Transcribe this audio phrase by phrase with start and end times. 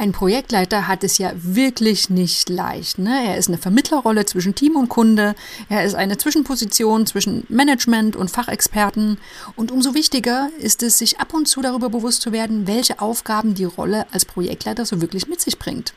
[0.00, 2.98] Ein Projektleiter hat es ja wirklich nicht leicht.
[2.98, 3.22] Ne?
[3.22, 5.34] Er ist eine Vermittlerrolle zwischen Team und Kunde.
[5.68, 9.18] Er ist eine Zwischenposition zwischen Management und Fachexperten.
[9.56, 13.52] Und umso wichtiger ist es, sich ab und zu darüber bewusst zu werden, welche Aufgaben
[13.52, 15.92] die Rolle als Projektleiter so wirklich mit sich bringt.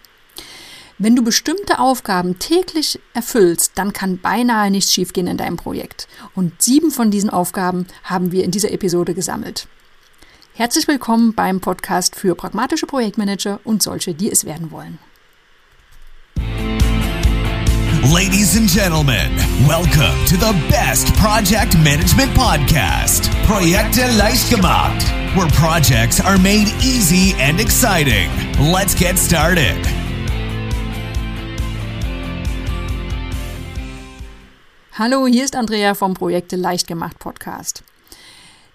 [0.97, 6.09] Wenn du bestimmte Aufgaben täglich erfüllst, dann kann beinahe nichts schiefgehen in deinem Projekt.
[6.35, 9.69] Und sieben von diesen Aufgaben haben wir in dieser Episode gesammelt.
[10.55, 14.99] Herzlich willkommen beim Podcast für pragmatische Projektmanager und solche, die es werden wollen.
[18.13, 19.31] Ladies and gentlemen,
[19.67, 25.03] welcome to the best project management podcast, Projekte leicht gemacht,
[25.35, 28.29] where projects are made easy and exciting.
[28.59, 29.83] Let's get started.
[34.91, 37.83] Hallo, hier ist Andrea vom Projekte leicht gemacht Podcast.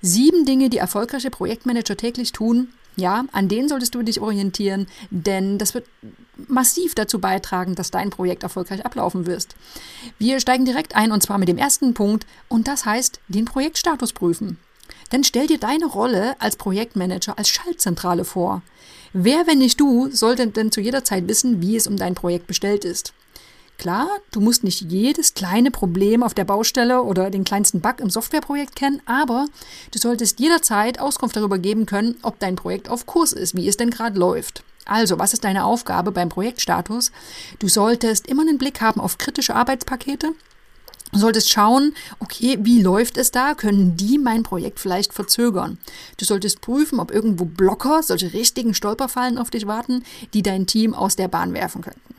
[0.00, 2.68] Sieben Dinge, die erfolgreiche Projektmanager täglich tun.
[2.96, 5.86] Ja, an denen solltest du dich orientieren, denn das wird
[6.48, 9.54] massiv dazu beitragen, dass dein Projekt erfolgreich ablaufen wirst.
[10.18, 14.12] Wir steigen direkt ein und zwar mit dem ersten Punkt und das heißt den Projektstatus
[14.12, 14.58] prüfen.
[15.12, 18.62] Denn stell dir deine Rolle als Projektmanager als Schaltzentrale vor.
[19.12, 22.46] Wer, wenn nicht du, sollte denn zu jeder Zeit wissen, wie es um dein Projekt
[22.46, 23.14] bestellt ist?
[23.78, 28.10] Klar, du musst nicht jedes kleine Problem auf der Baustelle oder den kleinsten Bug im
[28.10, 29.46] Softwareprojekt kennen, aber
[29.92, 33.76] du solltest jederzeit Auskunft darüber geben können, ob dein Projekt auf Kurs ist, wie es
[33.76, 34.64] denn gerade läuft.
[34.84, 37.12] Also, was ist deine Aufgabe beim Projektstatus?
[37.60, 40.32] Du solltest immer einen Blick haben auf kritische Arbeitspakete.
[41.12, 43.54] Du solltest schauen, okay, wie läuft es da?
[43.54, 45.78] Können die mein Projekt vielleicht verzögern?
[46.16, 50.02] Du solltest prüfen, ob irgendwo Blocker, solche richtigen Stolperfallen auf dich warten,
[50.34, 52.17] die dein Team aus der Bahn werfen könnten.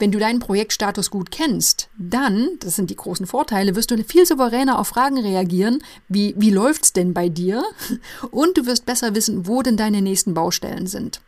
[0.00, 4.24] Wenn du deinen Projektstatus gut kennst, dann, das sind die großen Vorteile, wirst du viel
[4.24, 7.62] souveräner auf Fragen reagieren, wie, wie läuft's denn bei dir?
[8.30, 11.20] Und du wirst besser wissen, wo denn deine nächsten Baustellen sind.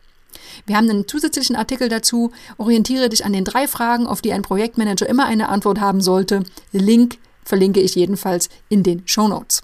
[0.65, 2.31] Wir haben einen zusätzlichen Artikel dazu.
[2.57, 6.43] Orientiere dich an den drei Fragen, auf die ein Projektmanager immer eine Antwort haben sollte.
[6.71, 9.61] Link verlinke ich jedenfalls in den Show Notes.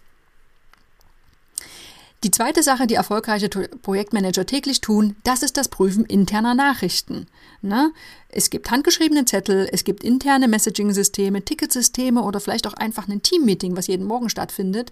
[2.25, 7.27] Die zweite Sache, die erfolgreiche Projektmanager täglich tun, das ist das Prüfen interner Nachrichten.
[7.61, 7.93] Ne?
[8.27, 13.77] Es gibt handgeschriebene Zettel, es gibt interne Messaging-Systeme, Ticketsysteme oder vielleicht auch einfach ein Teammeeting,
[13.77, 14.91] was jeden Morgen stattfindet.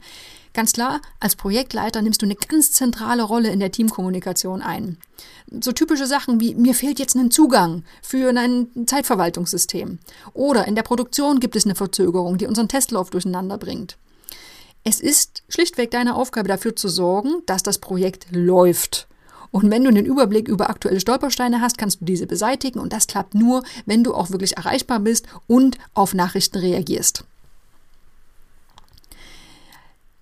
[0.54, 4.98] Ganz klar, als Projektleiter nimmst du eine ganz zentrale Rolle in der Teamkommunikation ein.
[5.62, 10.00] So typische Sachen wie mir fehlt jetzt ein Zugang für ein Zeitverwaltungssystem.
[10.34, 13.98] Oder in der Produktion gibt es eine Verzögerung, die unseren Testlauf durcheinander bringt.
[14.90, 19.10] Es ist schlichtweg deine Aufgabe dafür zu sorgen, dass das Projekt läuft.
[19.52, 23.06] Und wenn du einen Überblick über aktuelle Stolpersteine hast, kannst du diese beseitigen und das
[23.06, 27.26] klappt nur, wenn du auch wirklich erreichbar bist und auf Nachrichten reagierst.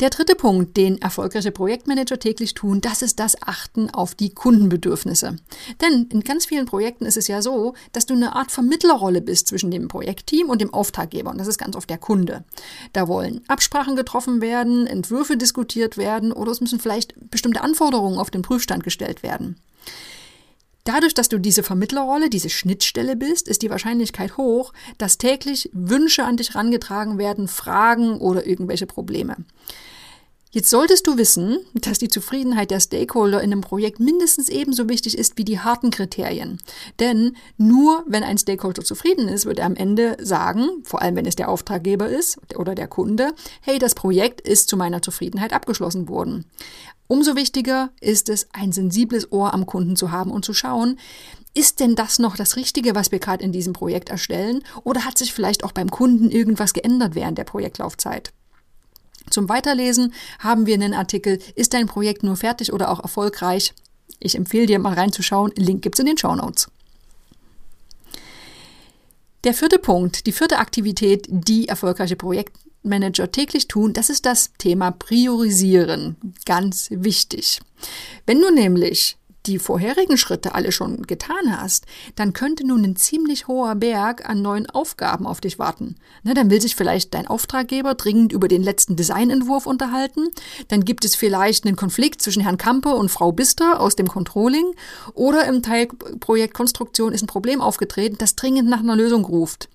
[0.02, 5.38] Der dritte Punkt, den erfolgreiche Projektmanager täglich tun, das ist das Achten auf die Kundenbedürfnisse.
[5.82, 9.48] Denn in ganz vielen Projekten ist es ja so, dass du eine Art Vermittlerrolle bist
[9.48, 11.32] zwischen dem Projektteam und dem Auftraggeber.
[11.32, 12.44] Und das ist ganz oft der Kunde.
[12.92, 18.30] Da wollen Absprachen getroffen werden, Entwürfe diskutiert werden oder es müssen vielleicht bestimmte Anforderungen auf
[18.30, 19.62] den Prüfstand gestellt werden.
[20.86, 26.24] Dadurch, dass du diese Vermittlerrolle, diese Schnittstelle bist, ist die Wahrscheinlichkeit hoch, dass täglich Wünsche
[26.24, 29.36] an dich herangetragen werden, Fragen oder irgendwelche Probleme.
[30.56, 35.18] Jetzt solltest du wissen, dass die Zufriedenheit der Stakeholder in einem Projekt mindestens ebenso wichtig
[35.18, 36.60] ist wie die harten Kriterien.
[37.02, 41.26] Denn nur wenn ein Stakeholder zufrieden ist, wird er am Ende sagen, vor allem wenn
[41.26, 46.08] es der Auftraggeber ist oder der Kunde, hey, das Projekt ist zu meiner Zufriedenheit abgeschlossen
[46.08, 46.46] worden.
[47.08, 50.98] Umso wichtiger ist es, ein sensibles Ohr am Kunden zu haben und zu schauen,
[51.54, 54.64] ist denn das noch das Richtige, was wir gerade in diesem Projekt erstellen?
[54.84, 58.34] Oder hat sich vielleicht auch beim Kunden irgendwas geändert während der Projektlaufzeit?
[59.30, 63.74] Zum Weiterlesen haben wir einen Artikel, ist dein Projekt nur fertig oder auch erfolgreich?
[64.20, 66.70] Ich empfehle dir mal reinzuschauen, Link gibt's in den Show Notes.
[69.44, 72.16] Der vierte Punkt, die vierte Aktivität, die erfolgreiche
[72.86, 76.16] Projektmanager täglich tun, das ist das Thema Priorisieren.
[76.46, 77.60] Ganz wichtig.
[78.26, 83.48] Wenn du nämlich die vorherigen Schritte alle schon getan hast, dann könnte nun ein ziemlich
[83.48, 85.96] hoher Berg an neuen Aufgaben auf dich warten.
[86.24, 90.30] Na, dann will sich vielleicht dein Auftraggeber dringend über den letzten Designentwurf unterhalten.
[90.70, 94.74] Dann gibt es vielleicht einen Konflikt zwischen Herrn Kampe und Frau Bister aus dem Controlling.
[95.14, 99.70] Oder im Teilprojekt Konstruktion ist ein Problem aufgetreten, das dringend nach einer Lösung ruft.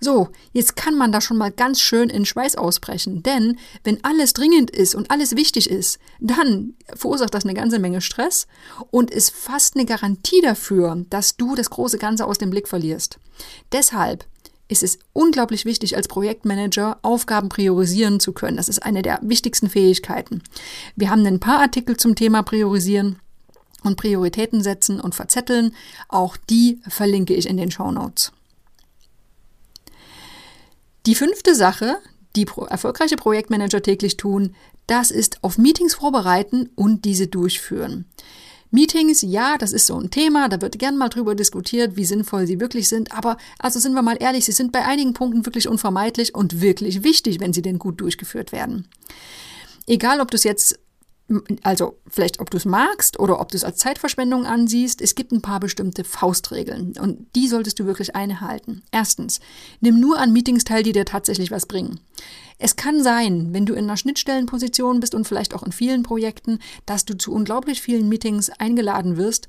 [0.00, 4.32] So, jetzt kann man da schon mal ganz schön in Schweiß ausbrechen, denn wenn alles
[4.32, 8.46] dringend ist und alles wichtig ist, dann verursacht das eine ganze Menge Stress
[8.90, 13.18] und ist fast eine Garantie dafür, dass du das große Ganze aus dem Blick verlierst.
[13.72, 14.26] Deshalb
[14.68, 18.56] ist es unglaublich wichtig, als Projektmanager Aufgaben priorisieren zu können.
[18.56, 20.42] Das ist eine der wichtigsten Fähigkeiten.
[20.96, 23.20] Wir haben ein paar Artikel zum Thema Priorisieren
[23.82, 25.74] und Prioritäten setzen und verzetteln.
[26.08, 28.32] Auch die verlinke ich in den Show Notes.
[31.06, 31.98] Die fünfte Sache,
[32.34, 34.56] die erfolgreiche Projektmanager täglich tun,
[34.88, 38.06] das ist auf Meetings vorbereiten und diese durchführen.
[38.72, 42.48] Meetings, ja, das ist so ein Thema, da wird gern mal drüber diskutiert, wie sinnvoll
[42.48, 45.68] sie wirklich sind, aber also sind wir mal ehrlich, sie sind bei einigen Punkten wirklich
[45.68, 48.88] unvermeidlich und wirklich wichtig, wenn sie denn gut durchgeführt werden.
[49.86, 50.80] Egal, ob du es jetzt
[51.62, 55.32] also vielleicht ob du es magst oder ob du es als Zeitverschwendung ansiehst, es gibt
[55.32, 58.82] ein paar bestimmte Faustregeln und die solltest du wirklich einhalten.
[58.92, 59.40] Erstens,
[59.80, 62.00] nimm nur an Meetings teil, die dir tatsächlich was bringen.
[62.58, 66.60] Es kann sein, wenn du in einer Schnittstellenposition bist und vielleicht auch in vielen Projekten,
[66.86, 69.48] dass du zu unglaublich vielen Meetings eingeladen wirst.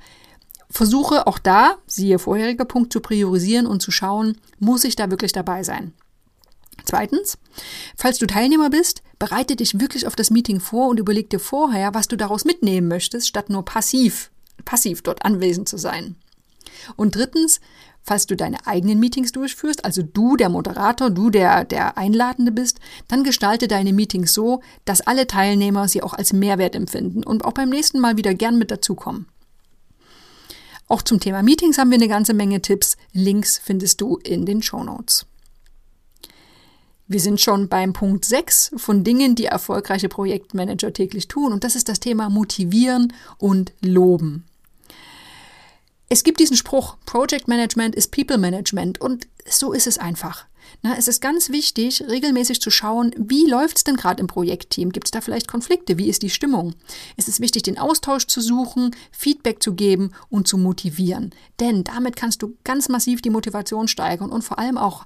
[0.69, 5.31] Versuche auch da, siehe vorheriger Punkt, zu priorisieren und zu schauen, muss ich da wirklich
[5.31, 5.93] dabei sein.
[6.85, 7.37] Zweitens,
[7.95, 11.93] falls du Teilnehmer bist, bereite dich wirklich auf das Meeting vor und überleg dir vorher,
[11.93, 14.31] was du daraus mitnehmen möchtest, statt nur passiv,
[14.63, 16.15] passiv dort anwesend zu sein.
[16.95, 17.59] Und drittens,
[18.01, 22.79] falls du deine eigenen Meetings durchführst, also du der Moderator, du der, der Einladende bist,
[23.07, 27.53] dann gestalte deine Meetings so, dass alle Teilnehmer sie auch als Mehrwert empfinden und auch
[27.53, 29.27] beim nächsten Mal wieder gern mit dazukommen.
[30.87, 32.95] Auch zum Thema Meetings haben wir eine ganze Menge Tipps.
[33.11, 35.25] Links findest du in den Show Notes.
[37.07, 41.53] Wir sind schon beim Punkt 6 von Dingen, die erfolgreiche Projektmanager täglich tun.
[41.53, 44.45] Und das ist das Thema Motivieren und Loben.
[46.09, 48.99] Es gibt diesen Spruch, Project Management ist People Management.
[48.99, 50.45] Und so ist es einfach.
[50.81, 54.91] Na, es ist ganz wichtig, regelmäßig zu schauen, wie läuft es denn gerade im Projektteam?
[54.91, 55.97] Gibt es da vielleicht Konflikte?
[55.97, 56.75] Wie ist die Stimmung?
[57.15, 61.31] Es ist wichtig, den Austausch zu suchen, Feedback zu geben und zu motivieren.
[61.59, 65.05] Denn damit kannst du ganz massiv die Motivation steigern und vor allem auch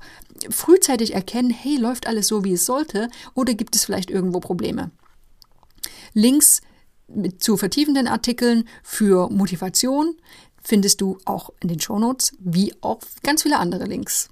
[0.49, 4.91] frühzeitig erkennen, hey, läuft alles so, wie es sollte oder gibt es vielleicht irgendwo Probleme?
[6.13, 6.61] Links
[7.39, 10.15] zu vertiefenden Artikeln für Motivation
[10.61, 14.29] findest du auch in den Shownotes, wie auch ganz viele andere Links.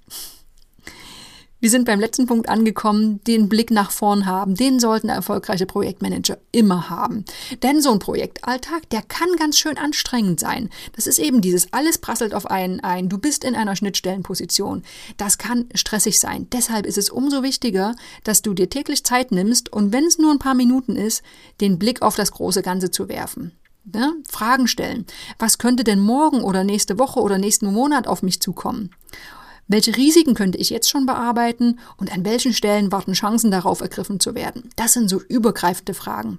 [1.60, 4.54] Wir sind beim letzten Punkt angekommen, den Blick nach vorn haben.
[4.54, 7.26] Den sollten erfolgreiche Projektmanager immer haben.
[7.62, 10.70] Denn so ein Projektalltag, der kann ganz schön anstrengend sein.
[10.96, 13.10] Das ist eben dieses, alles prasselt auf einen ein.
[13.10, 14.84] Du bist in einer Schnittstellenposition.
[15.18, 16.46] Das kann stressig sein.
[16.50, 20.32] Deshalb ist es umso wichtiger, dass du dir täglich Zeit nimmst und wenn es nur
[20.32, 21.22] ein paar Minuten ist,
[21.60, 23.52] den Blick auf das große Ganze zu werfen.
[23.84, 24.14] Ne?
[24.28, 25.04] Fragen stellen.
[25.38, 28.90] Was könnte denn morgen oder nächste Woche oder nächsten Monat auf mich zukommen?
[29.70, 34.18] Welche Risiken könnte ich jetzt schon bearbeiten und an welchen Stellen warten Chancen darauf ergriffen
[34.18, 34.68] zu werden?
[34.74, 36.38] Das sind so übergreifende Fragen.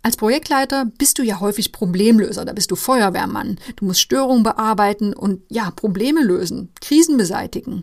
[0.00, 3.58] Als Projektleiter bist du ja häufig Problemlöser, da bist du Feuerwehrmann.
[3.74, 7.82] Du musst Störungen bearbeiten und ja, Probleme lösen, Krisen beseitigen.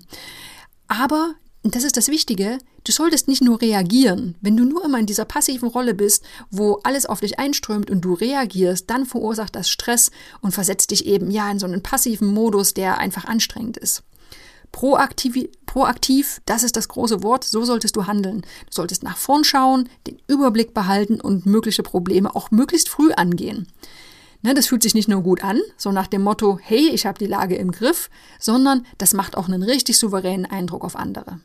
[0.88, 1.36] Aber
[1.68, 4.36] und das ist das Wichtige, du solltest nicht nur reagieren.
[4.42, 8.02] Wenn du nur immer in dieser passiven Rolle bist, wo alles auf dich einströmt und
[8.02, 10.12] du reagierst, dann verursacht das Stress
[10.42, 14.04] und versetzt dich eben ja in so einen passiven Modus, der einfach anstrengend ist.
[14.72, 18.42] Proaktiv, proaktiv, das ist das große Wort, so solltest du handeln.
[18.42, 23.68] Du solltest nach vorn schauen, den Überblick behalten und mögliche Probleme auch möglichst früh angehen.
[24.44, 27.18] Ne, das fühlt sich nicht nur gut an, so nach dem Motto, hey, ich habe
[27.18, 28.10] die Lage im Griff,
[28.40, 31.40] sondern das macht auch einen richtig souveränen Eindruck auf andere.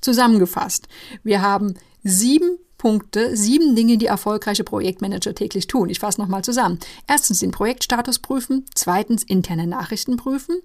[0.00, 0.88] Zusammengefasst,
[1.22, 5.90] wir haben sieben Punkte, sieben Dinge, die erfolgreiche Projektmanager täglich tun.
[5.90, 6.78] Ich fasse nochmal zusammen.
[7.08, 10.56] Erstens den Projektstatus prüfen, zweitens interne Nachrichten prüfen,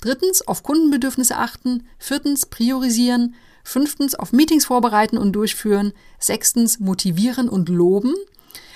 [0.00, 3.34] drittens auf Kundenbedürfnisse achten, viertens priorisieren,
[3.64, 8.14] fünftens auf Meetings vorbereiten und durchführen, sechstens motivieren und loben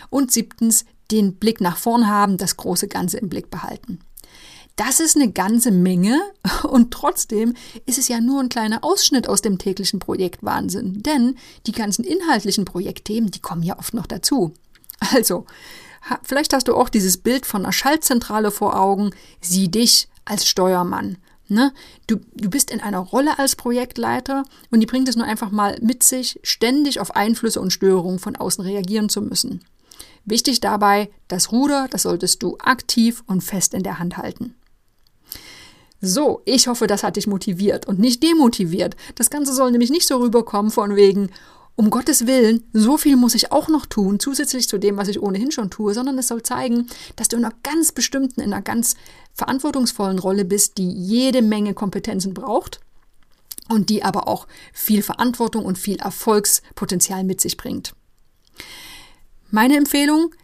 [0.08, 4.00] und siebtens den Blick nach vorn haben, das große Ganze im Blick behalten.
[4.76, 6.20] Das ist eine ganze Menge
[6.62, 7.54] und trotzdem
[7.86, 12.66] ist es ja nur ein kleiner Ausschnitt aus dem täglichen Projektwahnsinn, denn die ganzen inhaltlichen
[12.66, 14.52] Projektthemen, die kommen ja oft noch dazu.
[15.14, 15.46] Also,
[16.22, 21.16] vielleicht hast du auch dieses Bild von einer Schaltzentrale vor Augen, sieh dich als Steuermann.
[21.48, 21.72] Ne?
[22.06, 25.78] Du, du bist in einer Rolle als Projektleiter und die bringt es nur einfach mal
[25.80, 29.64] mit sich, ständig auf Einflüsse und Störungen von außen reagieren zu müssen.
[30.24, 34.56] Wichtig dabei, das Ruder, das solltest du aktiv und fest in der Hand halten.
[36.00, 38.96] So, ich hoffe, das hat dich motiviert und nicht demotiviert.
[39.14, 41.30] Das Ganze soll nämlich nicht so rüberkommen von wegen,
[41.76, 45.20] um Gottes Willen, so viel muss ich auch noch tun, zusätzlich zu dem, was ich
[45.20, 48.62] ohnehin schon tue, sondern es soll zeigen, dass du in einer ganz bestimmten, in einer
[48.62, 48.96] ganz
[49.34, 52.80] verantwortungsvollen Rolle bist, die jede Menge Kompetenzen braucht
[53.68, 57.94] und die aber auch viel Verantwortung und viel Erfolgspotenzial mit sich bringt.
[59.50, 60.34] Meine Empfehlung,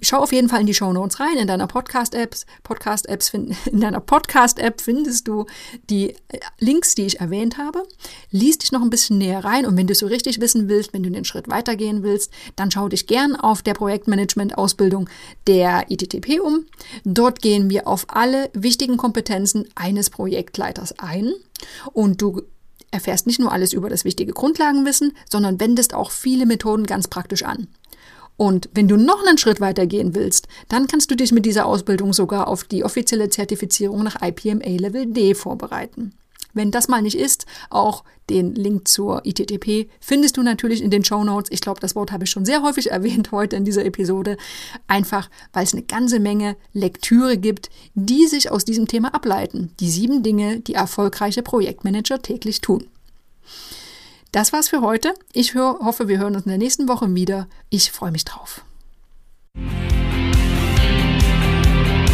[0.00, 1.36] schau auf jeden Fall in die Show Notes rein.
[1.36, 5.46] In deiner Podcast-Apps, Podcast-Apps, in deiner Podcast-App findest du
[5.90, 7.82] die äh, Links, die ich erwähnt habe.
[8.30, 11.02] Lies dich noch ein bisschen näher rein und wenn du so richtig wissen willst, wenn
[11.02, 15.08] du den Schritt weitergehen willst, dann schau dich gern auf der Projektmanagement-Ausbildung
[15.46, 16.66] der ITTP um.
[17.04, 21.32] Dort gehen wir auf alle wichtigen Kompetenzen eines Projektleiters ein
[21.92, 22.42] und du
[22.90, 27.42] erfährst nicht nur alles über das wichtige Grundlagenwissen, sondern wendest auch viele Methoden ganz praktisch
[27.42, 27.68] an.
[28.36, 31.66] Und wenn du noch einen Schritt weiter gehen willst, dann kannst du dich mit dieser
[31.66, 36.12] Ausbildung sogar auf die offizielle Zertifizierung nach IPMA Level D vorbereiten.
[36.56, 41.04] Wenn das mal nicht ist, auch den Link zur ITTP findest du natürlich in den
[41.04, 41.50] Show Notes.
[41.52, 44.38] Ich glaube, das Wort habe ich schon sehr häufig erwähnt heute in dieser Episode.
[44.86, 49.72] Einfach, weil es eine ganze Menge Lektüre gibt, die sich aus diesem Thema ableiten.
[49.80, 52.86] Die sieben Dinge, die erfolgreiche Projektmanager täglich tun.
[54.36, 55.14] Das war's für heute.
[55.32, 57.46] Ich hör, hoffe, wir hören uns in der nächsten Woche wieder.
[57.70, 58.60] Ich freue mich drauf.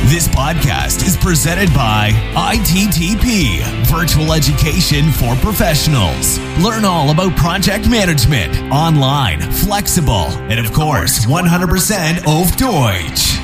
[0.08, 6.38] This podcast is presented by ITTP, Virtual Education for Professionals.
[6.62, 13.40] Learn all about project management, online, flexible, and of course, 100% auf Deutsch.